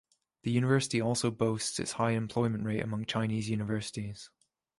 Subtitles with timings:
[0.41, 4.31] The university also boasts its high employment rate among Chinese universities.